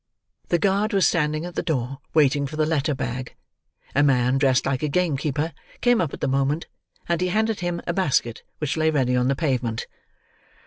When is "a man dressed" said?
3.93-4.65